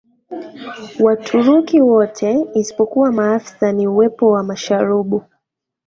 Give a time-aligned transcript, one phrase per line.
[0.99, 5.23] Waturuki wote isipokuwa maafisa ni uwepo wa masharubu